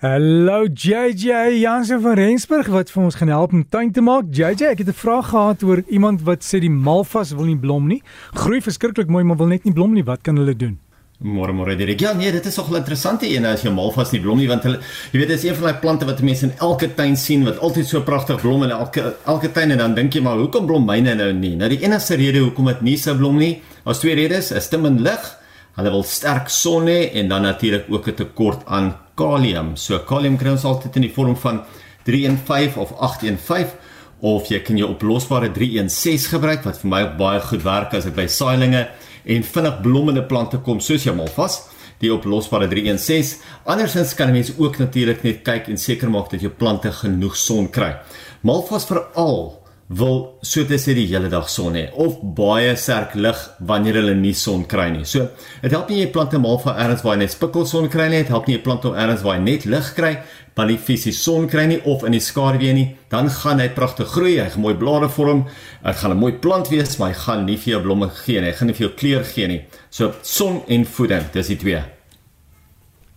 [0.00, 4.30] Hallo JJ Jansen van Rensburg wat vir ons gaan help om tuin te maak.
[4.32, 7.86] JJ, ek het 'n vraag gehad oor iemand wat sê die malvas wil nie blom
[7.86, 8.02] nie.
[8.32, 10.02] Groei verskriklik mooi, maar wil net nie blom nie.
[10.02, 10.78] Wat kan hulle doen?
[11.18, 12.00] Môre môre Dirk.
[12.00, 14.78] Ja, nee, dit is nogal interessante een as jy malvas nie blom nie want hulle
[15.12, 17.58] jy weet dit is een van daai plante wat mense in elke tuin sien wat
[17.58, 20.86] altyd so pragtig blom in elke elke tuin en dan dink jy maar hoekom blom
[20.86, 21.56] myne nou nie?
[21.56, 25.02] Nou die enigste rede hoekom dit nie sou blom nie, daar's twee redes, te min
[25.02, 25.36] lig
[25.78, 29.74] Hulle wil sterk son hê en dan natuurlik ook 'n tekort aan kalium.
[29.76, 31.62] So kalium kry ons altyd in die vorm van
[32.08, 33.76] 315 of 815
[34.20, 38.16] of jy kan jou oplosbare 316 gebruik wat vir my baie goed werk as ek
[38.18, 38.86] by saailinge
[39.24, 41.62] en vinnig blommende plante kom soos jy malvas
[42.00, 43.40] die oplosbare 316.
[43.68, 47.36] Andersins kan 'n mens ook natuurlik net kyk en seker maak dat jou plante genoeg
[47.36, 47.96] son kry.
[48.42, 49.59] Malvas veral
[49.90, 54.14] wil so te sê die hele dag son hê of baie sterk lig wanneer hulle
[54.14, 55.02] nie son kry nie.
[55.08, 55.26] So,
[55.64, 58.20] dit help nie jy plante mal van ergens waar jy net spikkel son kry nie,
[58.22, 60.12] dit help nie jy plante om ergens waar jy net lig kry,
[60.54, 64.10] maar nie fisies son kry nie of in die skaduwee nie, dan gaan hy pragtig
[64.14, 65.46] groei, hy gaan mooi blare vorm,
[65.82, 68.50] hy gaan 'n mooi plant wees, maar hy gaan nie vir jou blomme gee nie,
[68.50, 69.62] hy gaan nie vir jou kleur gee nie.
[69.90, 71.82] So, son en voeding, dis die twee.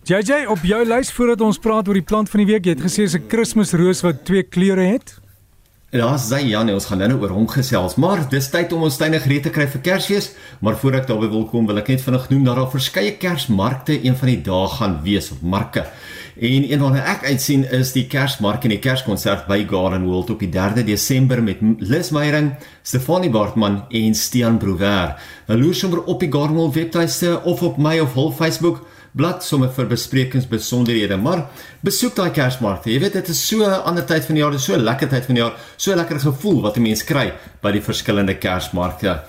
[0.04, 2.82] JJ, op jou lys voordat ons praat oor die plant van die week, jy het
[2.82, 5.23] gesê 'n Kersroos wat twee kleure het.
[5.94, 9.20] Ja, sy Jan, ons gaan nou oor hom gesels, maar dis tyd om ons tuine
[9.22, 10.32] gereed te kry vir Kersfees.
[10.58, 13.94] Maar voor ek daarby wil kom, wil ek net vinnig noem dat daar verskeie Kersmarkte
[14.02, 15.84] een van die dae gaan wees op marke.
[16.34, 20.42] En een wat ek uitsien is die Kersmark en die Kerskonsert by Garden World op
[20.42, 25.14] die 3de Desember met Lis Meyering, Stefanie Bartman en Stean Brouwer.
[25.46, 28.82] Hulle loer sommer op die Garden World webtuiste of op my of hul Facebook
[29.14, 31.46] blad sommer vir besprekings besonderhede, maar
[31.86, 32.90] besoek daai Kersmarkte.
[32.90, 34.82] Jy weet dit is so 'n ander tyd van die jaar, dit is so 'n
[34.82, 37.80] lekker tyd van die jaar, so 'n lekker gevoel wat 'n mens kry by die
[37.82, 39.22] verskillende Kersmarkte.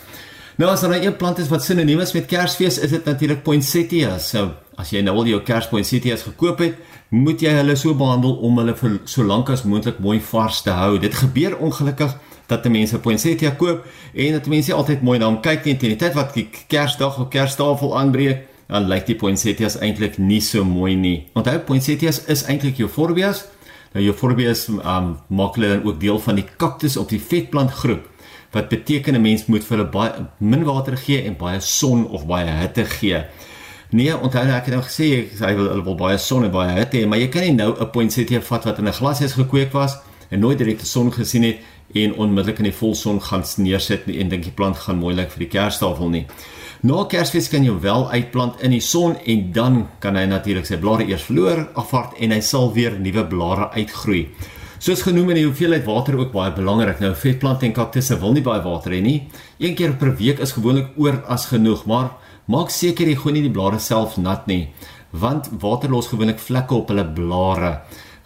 [0.58, 3.44] Nou as daar nou een plant is wat sinoniem is met Kersfees, is dit natuurlik
[3.44, 4.18] poinsettia.
[4.18, 6.76] So as jy nou al jou Kerspoinsettias gekoop het,
[7.10, 10.70] moet jy hulle so behandel om hulle vir so lank as moontlik mooi vars te
[10.70, 10.98] hou.
[11.00, 12.16] Dit gebeur ongelukkig
[12.48, 16.14] dat mense poinsettia koop en dat mense altyd mooi na hom kyk teen die tyd
[16.14, 21.28] wat die Kersdag of Kerstafel aanbreek dan lyk die poinsettias eintlik nie so mooi nie.
[21.38, 23.46] Onthou poinsettias is eintlik euphorbias.
[23.94, 28.12] Nou euphorbias um, maak hulle dan ook deel van die kaktus op die vetplant groep
[28.56, 32.26] wat beteken 'n mens moet vir hulle baie min water gee en baie son of
[32.26, 33.26] baie hitte gee.
[33.90, 37.06] Nee, onthou ek het nou gesê hy wil hulle wil baie son en baie hitte
[37.08, 39.98] maar jy kan nie nou 'n poinsettia vat wat in 'n glashuis gekweek was
[40.30, 41.58] en nooit direk die son gesien het
[41.94, 45.40] en onmiddellik in die volson gaan neersit en dink die plant gaan mooi lyk vir
[45.40, 46.26] die kerstafel nie.
[46.86, 50.78] Na Kersfees kan jy wel uitplant in die son en dan kan hy natuurlik sy
[50.78, 54.28] blare eers verloor, afvaart en hy sal weer nuwe blare uitgroei.
[54.78, 57.00] Soos genoem in die hoeveelheid water ook baie belangrik.
[57.02, 59.16] Nou vetplante en kaktusse wil nie baie water hê nie.
[59.58, 62.12] Een keer per week is gewoonlik oor as genoeg, maar
[62.52, 64.68] maak seker jy gooi nie die blare self nat nie,
[65.10, 67.80] want water los gewoonlik vlekke op hulle blare.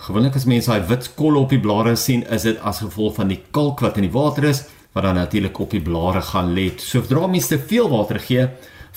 [0.04, 3.32] Gewoonlik as mense daai wit kolle op die blare sien, is dit as gevolg van
[3.32, 6.70] die kalk wat in die water is wat dan natuurlik op die blare gaan lê.
[6.78, 8.48] So sodra mens te veel water gee,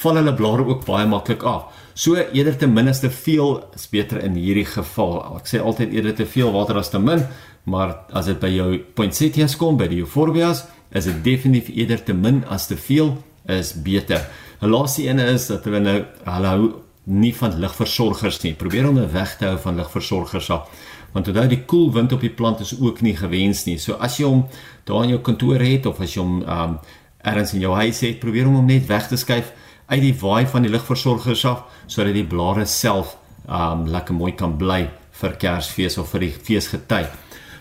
[0.02, 1.70] val hulle blare ook baie maklik af.
[1.94, 5.18] So eerder ten minste veel is beter in hierdie geval.
[5.36, 7.26] Ek sê altyd eerder te veel water as te min,
[7.68, 12.16] maar as dit by jou poinsettias kom by die euphorbias, is dit definitief eerder te
[12.16, 14.24] min as te veel is beter.
[14.62, 16.72] 'n Laaste een is dat hulle nou hulle hou
[17.04, 18.54] nie van ligversorgers nie.
[18.54, 20.68] Probeer om 'n weg te hou van ligversorgers af
[21.12, 23.78] want onthou die koel wind op die plant is ook nie gewens nie.
[23.78, 24.46] So as jy hom
[24.88, 26.78] daar in jou kantoor het of as jy hom um
[27.22, 29.52] ergens in jou huis het, probeer om hom net weg te skuif
[29.86, 34.56] uit die waai van die ligversorgers af sodat die blare self um lekker mooi kan
[34.58, 34.86] bly
[35.20, 37.04] vir Kersfees of vir die feesgety.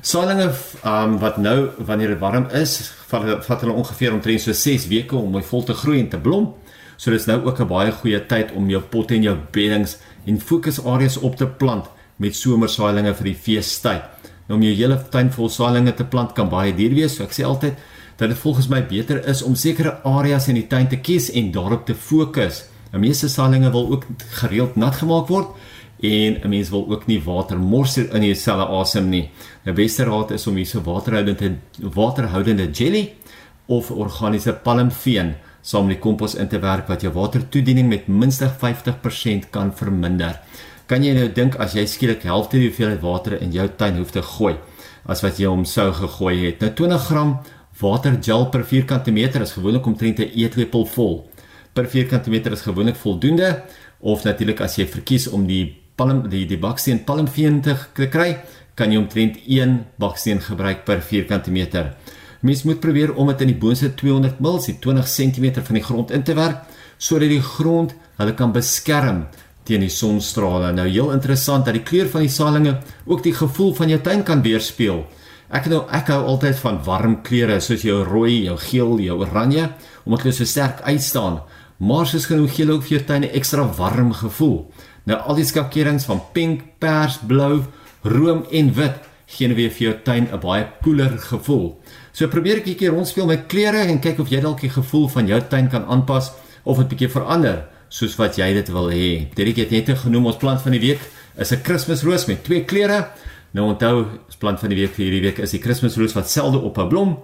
[0.01, 0.47] Saailinge
[0.88, 2.80] um wat nou wanneer dit warm is,
[3.12, 6.53] vat hulle ongeveer omtrent so 6 weke om mooi vol te groei en te blom.
[7.01, 10.39] So dis nou ook 'n baie goeie tyd om jou potte en jou beddings en
[10.39, 11.85] fokusareas op te plant
[12.17, 14.03] met somersaailinge vir die feestyd.
[14.47, 17.31] Nou om jou hele tuin vol saailinge te plant kan baie duur wees, so ek
[17.31, 17.73] sê altyd
[18.17, 21.51] dat dit volgens my beter is om sekere areas in die tuin te kies en
[21.51, 22.66] daarop te fokus.
[22.91, 24.06] Die meeste saailinge wil ook
[24.41, 25.47] gereeld nat gemaak word
[26.03, 29.30] en 'n mens wil ook nie water mors in die selle asem nie.
[29.65, 33.13] Die beste raad is om hierse waterhoudende waterhoudende jelly
[33.68, 38.58] of organiese palmveen saam met die kompos in te werk wat jou watertoediening met minstens
[38.62, 40.40] 50% kan verminder.
[40.86, 44.12] Kan jy nou dink as jy skielik helfte die hoeveelheid water in jou tuin hoef
[44.12, 44.58] te gooi
[45.10, 46.62] as wat jy hom sou gegooi het?
[46.62, 47.36] Nou 20 gram
[47.81, 51.30] watergel per vierkante meter is gewoonlik omtrent 'n eetlepel vol.
[51.74, 53.63] Per vierkante meter is gewoonlik voldoende
[54.00, 58.38] of natuurlik as jy verkies om die palm die die baksteen palmveen te kry,
[58.75, 61.96] kan jy omtrent 1 baksteen gebruik per vierkante meter.
[62.41, 66.11] Mens moet probeer om dit in die boonste 200 ml, 20 cm van die grond
[66.11, 66.65] in te werk
[67.01, 69.23] sodat die grond hulle kan beskerm
[69.65, 70.71] teen die sonstrale.
[70.73, 74.23] Nou heel interessant dat die kleur van die saailinge ook die gevoel van jou tuin
[74.25, 75.03] kan weerspieël.
[75.51, 79.69] Ek nou ek hou altyd van warm kleure soos jou rooi, jou geel, jou oranje
[80.05, 81.41] omdat hulle so sterk uitstaan.
[81.81, 84.71] Maar soos genoeg gee ook vir jou tuin 'n ekstra warm gevoel.
[85.05, 87.63] Nou al die skakerings van pink, pers, blou,
[88.03, 91.80] room en wit gee nou weer vir jou tuin 'n baie koeler gevoel.
[92.12, 95.07] So probeer ek 'n bietjie rondspeel met kleure en kyk of jy dalk die gevoel
[95.10, 96.31] van jou tuin kan aanpas
[96.63, 99.28] of dit bietjie verander soos wat jy dit wil hê.
[99.36, 101.00] Derek het net genoem ons plant van die week
[101.38, 103.12] is 'n Kersroos met twee kleure.
[103.54, 106.60] Nou onthou, ons plant van die week vir hierdie week is die Kersroos wat selde
[106.60, 107.19] op 'n blom,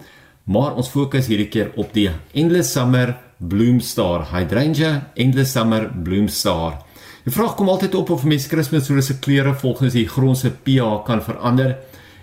[0.45, 6.83] maar ons fokus hierdie keer op die Endless Summer Bloomstar Hydrangea Endless Summer Bloomstar.
[7.23, 11.03] Die vraag kom altyd op of mense Kersroos se kleure volgens die grond se pH
[11.05, 11.77] kan verander.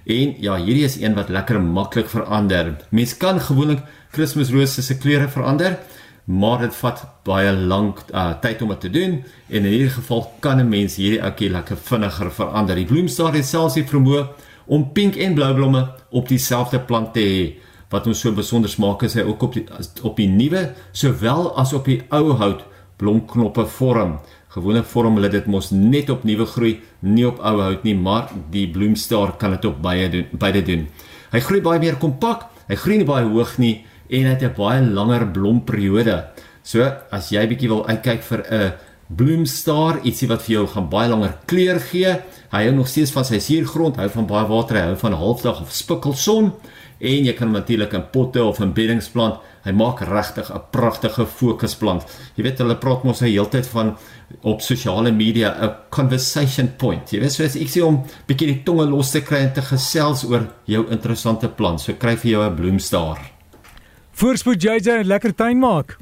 [0.07, 2.77] En ja, hierdie is een wat lekker maklik verander.
[2.91, 3.81] Mens kan gewoonlik
[4.11, 5.79] Kersroos se kleure verander
[6.25, 10.25] maar dit vat baie lank uh, tyd om dit te doen en in hierdie geval
[10.41, 12.77] kan 'n mens hierdie ouetjie lekker vinniger verander.
[12.77, 14.29] Die bloemstaar het selfs die vermoë
[14.67, 17.55] om pink en blou blomme op dieselfde plant te hê.
[17.91, 19.67] Wat ons so besonder maak is hy ook op die
[20.03, 22.65] op die nuwe sowel as op die ou hout
[22.97, 24.21] blomknoppe vorm.
[24.55, 28.29] Gewoonlik vorm hulle dit mos net op nuwe groei, nie op ou hout nie, maar
[28.55, 30.85] die bloemstaar kan dit op baie doen, beide doen.
[31.33, 33.85] Hy groei baie meer kompak, hy groei nie baie hoog nie
[34.15, 36.25] en het 'n baie langer blomperiode.
[36.63, 38.73] So as jy bietjie wil uitkyk vir 'n
[39.17, 42.17] bloemstaar, ietsie wat vir jou gaan baie langer kleur gee,
[42.55, 45.61] hy hou nog steeds van sy suurgrond, hou van baie water, hy hou van halfdag
[45.65, 46.53] of spikkelson
[47.05, 49.41] en jy kan natuurlik in potte of in beddings plant.
[49.65, 52.05] Hy maak regtig 'n pragtige fokusplant.
[52.37, 53.97] Jy weet hulle praat mos hy heeltyd van
[54.43, 57.11] op sosiale media 'n conversation point.
[57.11, 60.25] Jy weet soos ek sê om bietjie die tonge los te kry en te gesels
[60.25, 61.81] oor jou interessante plant.
[61.81, 63.19] So kry vir jou 'n bloemstaar.
[64.13, 65.97] Voorspoed JJ, lekker tuin maak.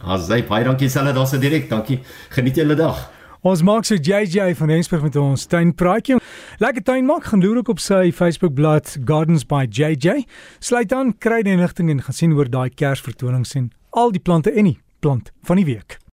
[0.00, 1.68] Asai, baie dankie Sally, daar's dit direk.
[1.70, 2.00] Dankie.
[2.34, 3.06] Geniet julle dag.
[3.46, 6.18] Ons maak so JJ van Rensburg met ons tuinpraatjie.
[6.58, 10.24] Lekker tuin maak, gaan loer ook op sy Facebookblad Gardens by JJ.
[10.58, 13.70] Sluit aan, kry die inligting en gaan sien oor daai Kersvertoning sien.
[13.94, 15.98] Al die plante en die plant van die week.